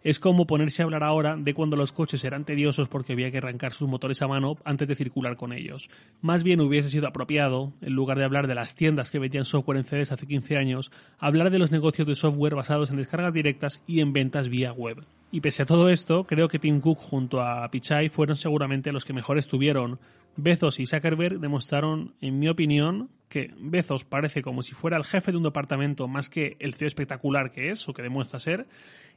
es 0.06 0.20
como 0.20 0.46
ponerse 0.46 0.82
a 0.82 0.84
hablar 0.84 1.02
ahora 1.02 1.36
de 1.36 1.52
cuando 1.52 1.74
los 1.74 1.90
coches 1.90 2.22
eran 2.22 2.44
tediosos 2.44 2.86
porque 2.86 3.14
había 3.14 3.32
que 3.32 3.38
arrancar 3.38 3.72
sus 3.72 3.88
motores 3.88 4.22
a 4.22 4.28
mano 4.28 4.56
antes 4.64 4.86
de 4.86 4.94
circular 4.94 5.34
con 5.34 5.52
ellos. 5.52 5.90
Más 6.22 6.44
bien 6.44 6.60
hubiese 6.60 6.90
sido 6.90 7.08
apropiado, 7.08 7.72
en 7.80 7.94
lugar 7.94 8.16
de 8.16 8.24
hablar 8.24 8.46
de 8.46 8.54
las 8.54 8.76
tiendas 8.76 9.10
que 9.10 9.18
vendían 9.18 9.44
software 9.44 9.78
en 9.78 9.82
CDs 9.82 10.12
hace 10.12 10.28
15 10.28 10.58
años, 10.58 10.92
hablar 11.18 11.50
de 11.50 11.58
los 11.58 11.72
negocios 11.72 12.06
de 12.06 12.14
software 12.14 12.54
basados 12.54 12.90
en 12.90 12.98
descargas 12.98 13.34
directas 13.34 13.82
y 13.88 13.98
en 13.98 14.12
ventas 14.12 14.48
vía 14.48 14.70
web. 14.70 15.04
Y 15.36 15.42
pese 15.42 15.64
a 15.64 15.66
todo 15.66 15.90
esto, 15.90 16.24
creo 16.24 16.48
que 16.48 16.58
Tim 16.58 16.80
Cook 16.80 16.96
junto 16.98 17.42
a 17.42 17.70
Pichai 17.70 18.08
fueron 18.08 18.36
seguramente 18.36 18.90
los 18.90 19.04
que 19.04 19.12
mejor 19.12 19.36
estuvieron. 19.36 20.00
Bezos 20.34 20.80
y 20.80 20.86
Zuckerberg 20.86 21.40
demostraron, 21.40 22.14
en 22.22 22.38
mi 22.38 22.48
opinión, 22.48 23.10
que 23.28 23.52
Bezos 23.58 24.04
parece 24.04 24.40
como 24.40 24.62
si 24.62 24.72
fuera 24.72 24.96
el 24.96 25.04
jefe 25.04 25.32
de 25.32 25.36
un 25.36 25.42
departamento 25.42 26.08
más 26.08 26.30
que 26.30 26.56
el 26.58 26.72
CEO 26.72 26.88
espectacular 26.88 27.50
que 27.50 27.68
es 27.68 27.86
o 27.86 27.92
que 27.92 28.00
demuestra 28.00 28.40
ser, 28.40 28.66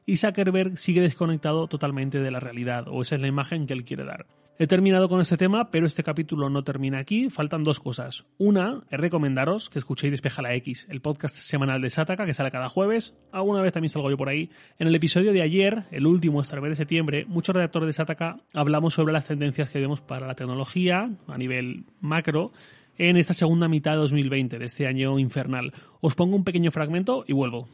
y 0.05 0.17
Zuckerberg 0.17 0.77
sigue 0.77 0.99
desconectado 0.99 1.67
totalmente 1.67 2.19
de 2.19 2.31
la 2.31 2.41
realidad, 2.41 2.89
o 2.89 3.01
esa 3.01 3.15
es 3.15 3.21
la 3.21 3.27
imagen 3.27 3.65
que 3.65 3.71
él 3.71 3.85
quiere 3.85 4.03
dar. 4.03 4.25
He 4.62 4.68
terminado 4.68 5.08
con 5.08 5.22
este 5.22 5.38
tema, 5.38 5.72
pero 5.72 5.88
este 5.88 6.04
capítulo 6.04 6.50
no 6.50 6.66
termina 6.66 7.00
aquí. 7.00 7.30
Faltan 7.30 7.63
dos 7.63 7.80
cosas. 7.80 8.25
Una, 8.38 8.84
es 8.89 9.00
recomendaros 9.00 9.70
que 9.70 9.80
escuchéis 9.80 10.12
Despeja 10.12 10.42
la 10.42 10.54
X, 10.56 10.86
el 10.89 11.00
podcast 11.00 11.34
semanal 11.34 11.82
de 11.82 11.89
Sataka 11.89 12.25
que 12.25 12.34
sale 12.34 12.51
cada 12.51 12.68
jueves. 12.68 13.13
Alguna 13.32 13.62
vez 13.62 13.72
también 13.72 13.89
salgo 13.89 14.10
yo 14.10 14.18
por 14.18 14.28
ahí. 14.28 14.50
En 14.78 14.88
el 14.88 14.96
episodio 14.96 15.32
de 15.32 15.44
ayer, 15.44 15.86
el 15.92 16.06
último 16.06 16.42
el 16.42 16.62
mes 16.62 16.72
de 16.72 16.75
septiembre, 16.75 17.24
muchos 17.25 17.56
redactores 17.56 17.88
de 17.88 17.94
Sataka 17.94 18.42
hablamos 18.54 18.96
sobre 18.96 19.13
las 19.13 19.28
tendencias 19.28 19.70
que 19.70 19.80
vemos 19.80 20.01
para 20.01 20.28
la 20.28 20.36
tecnología 20.36 21.10
a 21.28 21.38
nivel 21.38 21.86
macro 22.01 22.51
en 22.98 23.16
esta 23.16 23.34
segunda 23.34 23.70
mitad 23.70 23.92
de 23.92 24.00
2020, 24.00 24.60
de 24.60 24.66
este 24.66 24.88
año 24.88 25.20
infernal. 25.20 25.72
Os 26.01 26.16
pongo 26.16 26.36
un 26.36 26.44
pequeño 26.44 26.70
fragmento 26.72 27.24
y 27.25 27.32
vuelvo. 27.32 27.70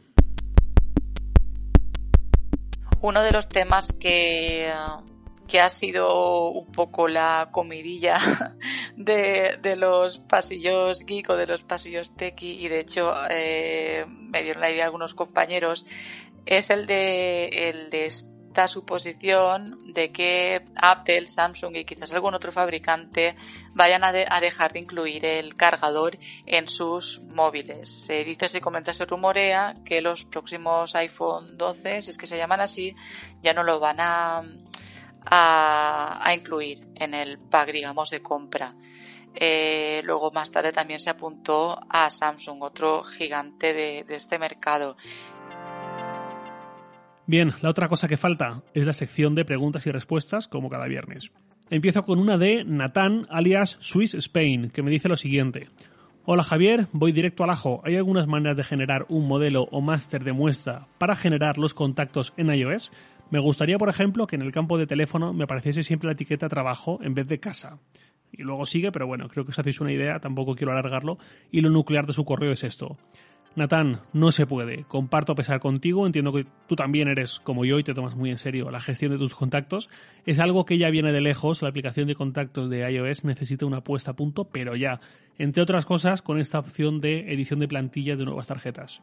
uno 3.00 3.22
de 3.22 3.30
los 3.30 3.48
temas 3.48 3.92
que 3.92 4.68
que 5.46 5.60
ha 5.60 5.68
sido 5.68 6.50
un 6.50 6.70
poco 6.72 7.08
la 7.08 7.48
comidilla 7.52 8.18
de, 8.96 9.58
de 9.60 9.76
los 9.76 10.18
pasillos 10.18 11.04
geek 11.04 11.30
o 11.30 11.36
de 11.36 11.46
los 11.46 11.62
pasillos 11.62 12.14
techie 12.16 12.54
y 12.54 12.68
de 12.68 12.80
hecho 12.80 13.12
eh, 13.30 14.04
me 14.08 14.42
dieron 14.42 14.60
la 14.60 14.70
idea 14.70 14.84
algunos 14.84 15.14
compañeros 15.14 15.86
es 16.44 16.70
el 16.70 16.86
de 16.86 17.68
el 17.68 17.90
de 17.90 18.06
esta 18.06 18.68
suposición 18.68 19.92
de 19.92 20.12
que 20.12 20.64
Apple, 20.76 21.26
Samsung 21.26 21.76
y 21.76 21.84
quizás 21.84 22.10
algún 22.12 22.32
otro 22.32 22.52
fabricante 22.52 23.36
vayan 23.74 24.02
a, 24.02 24.08
a 24.08 24.40
dejar 24.40 24.72
de 24.72 24.78
incluir 24.78 25.26
el 25.26 25.56
cargador 25.56 26.16
en 26.46 26.66
sus 26.66 27.20
móviles. 27.20 28.06
Se 28.06 28.24
dice, 28.24 28.48
se 28.48 28.62
comenta, 28.62 28.94
se 28.94 29.04
rumorea 29.04 29.76
que 29.84 30.00
los 30.00 30.24
próximos 30.24 30.94
iPhone 30.94 31.58
12, 31.58 32.00
si 32.00 32.10
es 32.10 32.16
que 32.16 32.26
se 32.26 32.38
llaman 32.38 32.60
así, 32.60 32.96
ya 33.42 33.52
no 33.52 33.62
lo 33.62 33.78
van 33.78 34.00
a 34.00 34.42
a, 35.26 36.32
incluir 36.34 36.86
en 36.94 37.14
el 37.14 37.38
pack, 37.38 37.72
digamos, 37.72 38.10
de 38.10 38.22
compra. 38.22 38.74
Eh, 39.34 40.00
luego 40.04 40.30
más 40.30 40.50
tarde 40.50 40.72
también 40.72 41.00
se 41.00 41.10
apuntó 41.10 41.78
a 41.90 42.08
Samsung, 42.08 42.62
otro 42.62 43.02
gigante 43.02 43.74
de, 43.74 44.04
este 44.08 44.38
mercado. 44.38 44.96
Bien, 47.26 47.52
la 47.60 47.70
otra 47.70 47.88
cosa 47.88 48.08
que 48.08 48.16
falta 48.16 48.62
es 48.72 48.86
la 48.86 48.92
sección 48.92 49.34
de 49.34 49.44
preguntas 49.44 49.86
y 49.86 49.90
respuestas, 49.90 50.48
como 50.48 50.70
cada 50.70 50.86
viernes. 50.86 51.30
Empiezo 51.68 52.04
con 52.04 52.20
una 52.20 52.38
de 52.38 52.64
Natán, 52.64 53.26
alias 53.28 53.76
Swiss 53.80 54.14
Spain, 54.14 54.70
que 54.70 54.82
me 54.82 54.90
dice 54.90 55.08
lo 55.08 55.16
siguiente. 55.16 55.66
Hola 56.24 56.42
Javier, 56.42 56.88
voy 56.90 57.12
directo 57.12 57.44
al 57.44 57.50
ajo. 57.50 57.80
¿Hay 57.84 57.94
algunas 57.94 58.26
maneras 58.26 58.56
de 58.56 58.64
generar 58.64 59.06
un 59.08 59.28
modelo 59.28 59.68
o 59.70 59.80
máster 59.80 60.24
de 60.24 60.32
muestra 60.32 60.88
para 60.98 61.14
generar 61.14 61.56
los 61.56 61.72
contactos 61.72 62.32
en 62.36 62.52
iOS? 62.52 62.92
Me 63.30 63.40
gustaría, 63.40 63.78
por 63.78 63.88
ejemplo, 63.88 64.26
que 64.26 64.36
en 64.36 64.42
el 64.42 64.52
campo 64.52 64.78
de 64.78 64.86
teléfono 64.86 65.32
me 65.32 65.44
apareciese 65.44 65.82
siempre 65.82 66.06
la 66.06 66.12
etiqueta 66.12 66.48
trabajo 66.48 67.00
en 67.02 67.14
vez 67.14 67.26
de 67.26 67.40
casa. 67.40 67.78
Y 68.32 68.42
luego 68.42 68.66
sigue, 68.66 68.92
pero 68.92 69.06
bueno, 69.06 69.28
creo 69.28 69.44
que 69.44 69.50
os 69.50 69.58
hacéis 69.58 69.80
una 69.80 69.92
idea, 69.92 70.20
tampoco 70.20 70.54
quiero 70.54 70.72
alargarlo. 70.72 71.18
Y 71.50 71.60
lo 71.60 71.70
nuclear 71.70 72.06
de 72.06 72.12
su 72.12 72.24
correo 72.24 72.52
es 72.52 72.62
esto. 72.62 72.96
Natán, 73.56 74.00
no 74.12 74.32
se 74.32 74.46
puede. 74.46 74.84
Comparto 74.84 75.32
a 75.32 75.34
pesar 75.34 75.60
contigo, 75.60 76.06
entiendo 76.06 76.30
que 76.30 76.46
tú 76.68 76.76
también 76.76 77.08
eres 77.08 77.40
como 77.40 77.64
yo 77.64 77.78
y 77.78 77.84
te 77.84 77.94
tomas 77.94 78.14
muy 78.14 78.30
en 78.30 78.36
serio 78.36 78.70
la 78.70 78.80
gestión 78.80 79.12
de 79.12 79.18
tus 79.18 79.34
contactos. 79.34 79.88
Es 80.26 80.38
algo 80.38 80.66
que 80.66 80.76
ya 80.76 80.90
viene 80.90 81.10
de 81.10 81.22
lejos, 81.22 81.62
la 81.62 81.70
aplicación 81.70 82.06
de 82.06 82.14
contactos 82.14 82.68
de 82.68 82.88
iOS 82.92 83.24
necesita 83.24 83.64
una 83.64 83.80
puesta 83.80 84.10
a 84.10 84.14
punto, 84.14 84.44
pero 84.44 84.76
ya. 84.76 85.00
Entre 85.38 85.62
otras 85.62 85.86
cosas, 85.86 86.20
con 86.20 86.38
esta 86.38 86.58
opción 86.58 87.00
de 87.00 87.32
edición 87.32 87.58
de 87.58 87.68
plantillas 87.68 88.18
de 88.18 88.26
nuevas 88.26 88.46
tarjetas. 88.46 89.00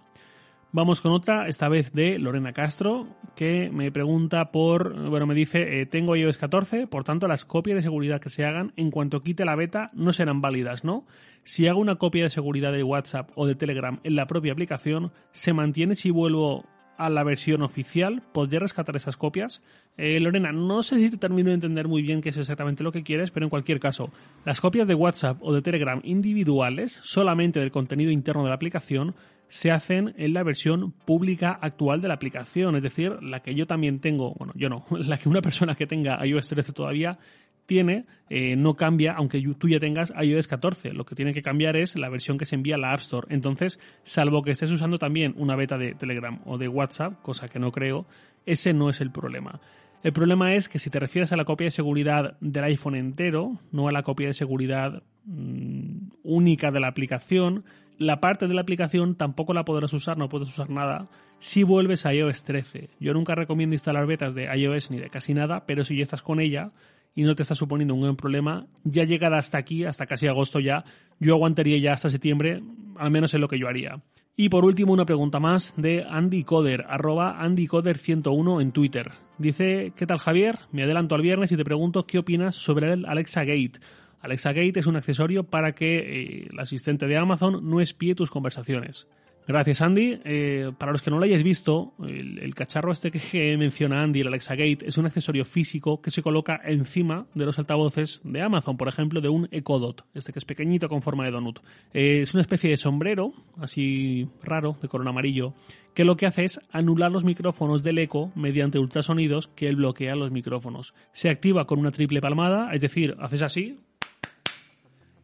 Vamos 0.75 1.01
con 1.01 1.11
otra, 1.11 1.47
esta 1.47 1.69
vez 1.69 1.93
de 1.93 2.17
Lorena 2.17 2.51
Castro, 2.51 3.05
que 3.35 3.69
me 3.69 3.91
pregunta 3.91 4.51
por, 4.51 5.07
bueno, 5.07 5.27
me 5.27 5.35
dice, 5.35 5.81
eh, 5.81 5.85
tengo 5.85 6.15
iOS 6.15 6.39
14, 6.39 6.87
por 6.87 7.03
tanto 7.03 7.27
las 7.27 7.45
copias 7.45 7.75
de 7.75 7.83
seguridad 7.83 8.19
que 8.19 8.31
se 8.31 8.43
hagan 8.43 8.73
en 8.75 8.89
cuanto 8.89 9.21
quite 9.21 9.45
la 9.45 9.55
beta 9.55 9.91
no 9.93 10.13
serán 10.13 10.41
válidas, 10.41 10.83
¿no? 10.83 11.05
Si 11.43 11.67
hago 11.67 11.79
una 11.79 11.97
copia 11.97 12.23
de 12.23 12.31
seguridad 12.31 12.71
de 12.71 12.81
WhatsApp 12.81 13.29
o 13.35 13.45
de 13.45 13.53
Telegram 13.53 13.99
en 14.03 14.15
la 14.15 14.25
propia 14.25 14.51
aplicación, 14.51 15.11
¿se 15.31 15.53
mantiene 15.53 15.93
si 15.93 16.09
vuelvo 16.09 16.65
a 16.97 17.07
la 17.11 17.23
versión 17.23 17.61
oficial? 17.61 18.23
¿Podría 18.33 18.61
rescatar 18.61 18.95
esas 18.95 19.15
copias? 19.15 19.61
Eh, 19.95 20.19
Lorena, 20.19 20.51
no 20.51 20.81
sé 20.81 20.97
si 20.97 21.11
te 21.11 21.17
termino 21.17 21.49
de 21.49 21.55
entender 21.55 21.87
muy 21.87 22.01
bien 22.01 22.19
qué 22.19 22.29
es 22.29 22.37
exactamente 22.37 22.83
lo 22.83 22.91
que 22.91 23.03
quieres, 23.03 23.29
pero 23.29 23.45
en 23.45 23.51
cualquier 23.51 23.79
caso, 23.79 24.11
las 24.43 24.59
copias 24.59 24.87
de 24.87 24.95
WhatsApp 24.95 25.37
o 25.41 25.53
de 25.53 25.61
Telegram 25.61 26.01
individuales, 26.03 26.99
solamente 27.03 27.59
del 27.59 27.69
contenido 27.69 28.09
interno 28.09 28.41
de 28.41 28.49
la 28.49 28.55
aplicación, 28.55 29.13
se 29.53 29.69
hacen 29.69 30.15
en 30.17 30.33
la 30.33 30.41
versión 30.41 30.93
pública 31.05 31.51
actual 31.61 32.01
de 32.01 32.07
la 32.07 32.15
aplicación, 32.15 32.75
es 32.75 32.81
decir, 32.81 33.21
la 33.21 33.43
que 33.43 33.53
yo 33.53 33.67
también 33.67 33.99
tengo, 33.99 34.33
bueno, 34.33 34.51
yo 34.55 34.67
no, 34.67 34.83
la 34.89 35.19
que 35.19 35.29
una 35.29 35.43
persona 35.43 35.75
que 35.75 35.85
tenga 35.85 36.25
iOS 36.25 36.49
13 36.49 36.73
todavía 36.73 37.19
tiene, 37.67 38.07
eh, 38.31 38.55
no 38.55 38.73
cambia, 38.73 39.13
aunque 39.13 39.39
tú 39.59 39.69
ya 39.69 39.77
tengas 39.77 40.11
iOS 40.19 40.47
14. 40.47 40.93
Lo 40.93 41.05
que 41.05 41.13
tiene 41.13 41.33
que 41.33 41.43
cambiar 41.43 41.75
es 41.75 41.95
la 41.95 42.09
versión 42.09 42.39
que 42.39 42.45
se 42.45 42.55
envía 42.55 42.75
a 42.75 42.77
la 42.79 42.93
App 42.93 43.01
Store. 43.01 43.27
Entonces, 43.29 43.79
salvo 44.01 44.41
que 44.41 44.49
estés 44.49 44.71
usando 44.71 44.97
también 44.97 45.35
una 45.37 45.55
beta 45.55 45.77
de 45.77 45.93
Telegram 45.93 46.41
o 46.45 46.57
de 46.57 46.67
WhatsApp, 46.67 47.21
cosa 47.21 47.47
que 47.47 47.59
no 47.59 47.71
creo, 47.71 48.07
ese 48.47 48.73
no 48.73 48.89
es 48.89 49.01
el 49.01 49.11
problema. 49.11 49.61
El 50.01 50.13
problema 50.13 50.55
es 50.55 50.67
que 50.67 50.79
si 50.79 50.89
te 50.89 50.99
refieres 50.99 51.31
a 51.31 51.37
la 51.37 51.45
copia 51.45 51.65
de 51.65 51.71
seguridad 51.71 52.37
del 52.41 52.63
iPhone 52.63 52.95
entero, 52.95 53.59
no 53.71 53.87
a 53.87 53.91
la 53.91 54.01
copia 54.01 54.27
de 54.27 54.33
seguridad 54.33 55.03
mm, 55.25 56.09
única 56.23 56.71
de 56.71 56.79
la 56.79 56.87
aplicación, 56.87 57.65
la 57.97 58.19
parte 58.19 58.47
de 58.47 58.53
la 58.53 58.61
aplicación 58.61 59.15
tampoco 59.15 59.53
la 59.53 59.65
podrás 59.65 59.93
usar, 59.93 60.17
no 60.17 60.29
puedes 60.29 60.49
usar 60.49 60.69
nada 60.69 61.07
si 61.39 61.63
vuelves 61.63 62.05
a 62.05 62.13
iOS 62.13 62.43
13. 62.43 62.89
Yo 62.99 63.13
nunca 63.13 63.35
recomiendo 63.35 63.75
instalar 63.75 64.05
betas 64.07 64.33
de 64.33 64.45
iOS 64.45 64.91
ni 64.91 64.99
de 64.99 65.09
casi 65.09 65.33
nada, 65.33 65.65
pero 65.65 65.83
si 65.83 65.97
ya 65.97 66.03
estás 66.03 66.21
con 66.21 66.39
ella 66.39 66.71
y 67.15 67.23
no 67.23 67.35
te 67.35 67.43
está 67.43 67.53
suponiendo 67.53 67.93
un 67.93 68.01
gran 68.01 68.15
problema, 68.15 68.65
ya 68.83 69.03
llegada 69.03 69.37
hasta 69.37 69.57
aquí, 69.57 69.83
hasta 69.83 70.05
casi 70.05 70.27
agosto 70.27 70.59
ya, 70.59 70.85
yo 71.19 71.35
aguantaría 71.35 71.77
ya 71.77 71.93
hasta 71.93 72.09
septiembre, 72.09 72.63
al 72.97 73.11
menos 73.11 73.33
es 73.33 73.39
lo 73.39 73.47
que 73.47 73.59
yo 73.59 73.67
haría. 73.67 74.01
Y 74.35 74.49
por 74.49 74.65
último, 74.65 74.93
una 74.93 75.05
pregunta 75.05 75.39
más 75.39 75.75
de 75.77 76.05
Andy 76.09 76.43
Coder, 76.43 76.85
arroba 76.89 77.39
AndyCoder101 77.43 78.61
en 78.61 78.71
Twitter. 78.71 79.11
Dice, 79.37 79.93
¿qué 79.95 80.07
tal 80.07 80.17
Javier? 80.17 80.57
Me 80.71 80.83
adelanto 80.83 81.13
al 81.13 81.21
viernes 81.21 81.51
y 81.51 81.57
te 81.57 81.63
pregunto 81.63 82.07
qué 82.07 82.17
opinas 82.17 82.55
sobre 82.55 82.93
el 82.93 83.05
Alexa 83.05 83.43
Gate. 83.43 83.79
Alexa 84.23 84.53
Gate 84.53 84.79
es 84.79 84.87
un 84.87 84.95
accesorio 84.95 85.43
para 85.43 85.73
que 85.73 85.97
eh, 85.97 86.47
el 86.49 86.59
asistente 86.59 87.05
de 87.05 87.17
Amazon 87.17 87.69
no 87.69 87.81
espíe 87.81 88.15
tus 88.15 88.31
conversaciones. 88.31 89.07
Gracias, 89.45 89.81
Andy. 89.81 90.21
Eh, 90.23 90.71
para 90.77 90.93
los 90.93 91.01
que 91.01 91.11
no 91.11 91.17
lo 91.17 91.25
hayáis 91.25 91.43
visto, 91.43 91.93
el, 92.07 92.55
cacharro 92.55 92.93
este 92.93 93.11
que 93.11 93.57
menciona 93.57 94.01
Andy, 94.01 94.21
el 94.21 94.27
Alexa 94.27 94.55
Gate, 94.55 94.87
es 94.87 94.97
un 94.97 95.05
accesorio 95.05 95.43
físico 95.43 96.01
que 96.01 96.11
se 96.11 96.21
coloca 96.21 96.61
encima 96.63 97.25
de 97.33 97.45
los 97.45 97.59
altavoces 97.59 98.21
de 98.23 98.41
Amazon, 98.41 98.77
por 98.77 98.87
ejemplo, 98.87 99.19
de 99.19 99.27
un 99.27 99.49
Echo 99.51 99.79
Dot, 99.79 100.05
este 100.13 100.31
que 100.31 100.39
es 100.39 100.45
pequeñito 100.45 100.87
con 100.87 101.01
forma 101.01 101.25
de 101.25 101.31
donut. 101.31 101.59
Eh, 101.93 102.21
es 102.21 102.33
una 102.33 102.41
especie 102.41 102.69
de 102.69 102.77
sombrero, 102.77 103.33
así 103.57 104.29
raro, 104.41 104.77
de 104.81 104.87
color 104.87 105.09
amarillo, 105.09 105.53
que 105.93 106.05
lo 106.05 106.15
que 106.15 106.25
hace 106.25 106.45
es 106.45 106.61
anular 106.71 107.11
los 107.11 107.25
micrófonos 107.25 107.83
del 107.83 107.99
eco 107.99 108.31
mediante 108.35 108.79
ultrasonidos 108.79 109.49
que 109.49 109.67
él 109.67 109.75
bloquea 109.75 110.15
los 110.15 110.31
micrófonos. 110.31 110.93
Se 111.11 111.29
activa 111.29 111.65
con 111.65 111.79
una 111.79 111.91
triple 111.91 112.21
palmada, 112.21 112.73
es 112.73 112.79
decir, 112.79 113.15
haces 113.19 113.41
así, 113.41 113.79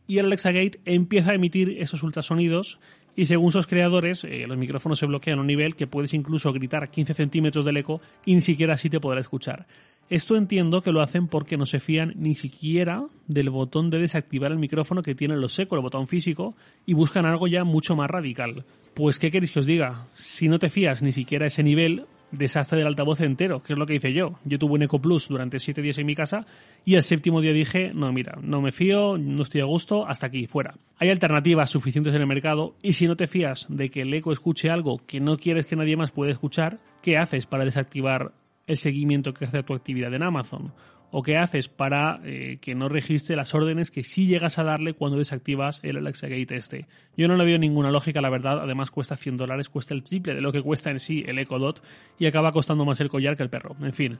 y 0.10 0.18
el 0.18 0.26
Alexa 0.26 0.52
Gate 0.52 0.82
empieza 0.86 1.32
a 1.32 1.36
emitir 1.36 1.78
esos 1.80 2.02
ultrasonidos 2.02 2.80
y 3.16 3.28
según 3.28 3.52
sus 3.52 3.68
creadores, 3.68 4.24
eh, 4.24 4.46
los 4.48 4.58
micrófonos 4.58 4.98
se 4.98 5.06
bloquean 5.06 5.38
a 5.38 5.42
un 5.42 5.48
nivel 5.48 5.76
que 5.76 5.86
puedes 5.86 6.16
incluso 6.16 6.52
gritar 6.52 6.84
a 6.84 6.88
15 6.88 7.14
centímetros 7.14 7.64
del 7.64 7.78
eco 7.78 8.02
y 8.26 8.34
ni 8.34 8.42
siquiera 8.42 8.74
así 8.74 8.90
te 8.90 9.00
podrá 9.00 9.20
escuchar. 9.20 9.68
Esto 10.10 10.36
entiendo 10.36 10.82
que 10.82 10.92
lo 10.92 11.02
hacen 11.02 11.28
porque 11.28 11.58
no 11.58 11.68
se 11.68 11.80
fían 11.80 12.14
ni 12.16 12.34
siquiera 12.34 13.06
del 13.28 13.52
botón 13.52 13.92
de 13.92 14.00
desactivar 14.00 14.52
el 14.52 14.58
micrófono 14.58 15.04
que 15.04 15.14
tienen 15.14 15.42
los 15.42 15.54
secos, 15.54 15.78
el 15.78 15.84
botón 15.84 16.08
físico, 16.08 16.56
y 16.88 16.96
buscan 16.96 17.28
algo 17.28 17.48
ya 17.48 17.64
mucho 17.64 17.96
más 17.96 18.10
radical. 18.10 18.66
Pues, 18.96 19.20
¿qué 19.20 19.30
queréis 19.30 19.52
que 19.52 19.60
os 19.60 19.68
diga? 19.68 20.08
Si 20.16 20.48
no 20.48 20.58
te 20.58 20.70
fías 20.70 21.04
ni 21.04 21.12
siquiera 21.12 21.46
a 21.46 21.50
ese 21.50 21.62
nivel, 21.62 22.06
desastre 22.32 22.78
del 22.78 22.88
altavoz 22.88 23.22
entero, 23.22 23.60
que 23.60 23.74
es 23.74 23.80
lo 23.80 23.86
que 23.86 23.96
hice 23.96 24.14
yo. 24.14 24.40
Yo 24.46 24.60
tuve 24.60 24.74
un 24.74 24.84
Eco 24.84 25.00
Plus 25.00 25.28
durante 25.28 25.60
siete 25.60 25.82
días 25.82 25.98
en 25.98 26.06
mi 26.06 26.16
casa 26.16 26.46
y 26.86 26.96
el 26.96 27.04
séptimo 27.04 27.42
día 27.42 27.54
dije, 27.54 27.92
no, 27.94 28.12
mira, 28.12 28.38
no 28.42 28.62
me 28.62 28.72
fío, 28.72 29.18
no 29.18 29.44
estoy 29.44 29.62
a 29.62 29.66
gusto, 29.66 30.08
hasta 30.08 30.28
aquí, 30.28 30.48
fuera. 30.48 30.76
Hay 30.98 31.10
alternativas 31.10 31.70
suficientes 31.70 32.14
en 32.14 32.22
el 32.22 32.28
mercado 32.28 32.76
y 32.82 32.94
si 32.94 33.08
no 33.08 33.16
te 33.16 33.28
fías 33.28 33.66
de 33.70 33.90
que 33.90 34.02
el 34.02 34.14
Eco 34.14 34.32
escuche 34.32 34.70
algo 34.70 35.02
que 35.06 35.20
no 35.20 35.38
quieres 35.38 35.66
que 35.66 35.76
nadie 35.76 35.98
más 35.98 36.12
pueda 36.12 36.32
escuchar, 36.32 36.80
¿qué 37.02 37.18
haces 37.18 37.46
para 37.46 37.66
desactivar 37.66 38.34
el 38.68 38.78
seguimiento 38.78 39.34
que 39.34 39.46
hace 39.46 39.64
tu 39.64 39.74
actividad 39.74 40.14
en 40.14 40.24
Amazon? 40.24 40.74
O 41.12 41.24
qué 41.24 41.38
haces 41.38 41.68
para 41.68 42.20
eh, 42.24 42.58
que 42.62 42.76
no 42.76 42.90
registre 42.90 43.36
las 43.36 43.54
órdenes 43.54 43.92
que 43.92 44.04
sí 44.04 44.28
llegas 44.28 44.60
a 44.60 44.64
darle 44.64 44.94
cuando 44.94 45.18
desactivas 45.18 45.80
el 45.84 45.98
Alexa 45.98 46.28
Gate 46.28 46.56
este. 46.56 46.88
Yo 47.18 47.28
no 47.28 47.36
le 47.36 47.46
veo 47.46 47.58
ninguna 47.58 47.92
lógica, 47.92 48.22
la 48.22 48.30
verdad. 48.30 48.60
Además, 48.62 48.92
cuesta 48.92 49.16
100 49.16 49.38
dólares, 49.38 49.70
cuesta 49.70 49.94
el 49.94 50.04
triple 50.04 50.36
de 50.36 50.42
lo 50.42 50.52
que 50.52 50.62
cuesta 50.62 50.92
en 50.92 51.00
sí 51.00 51.24
el 51.28 51.40
Echo 51.40 51.58
Dot 51.58 51.82
y 52.18 52.26
acaba 52.26 52.52
costando 52.52 52.86
más 52.86 53.00
el 53.02 53.10
collar 53.10 53.36
que 53.36 53.44
el 53.44 53.50
perro. 53.50 53.76
En 53.82 53.94
fin. 53.94 54.20